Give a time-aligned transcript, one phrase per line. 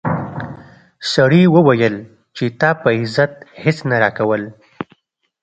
[1.13, 1.95] سړي وویل
[2.35, 4.43] چې تا په عزت هیڅ نه راکول.